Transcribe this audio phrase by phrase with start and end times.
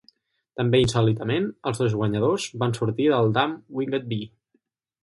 [0.61, 4.31] També insòlitament, els dos guanyadors van sortir del Dam Winged Bee.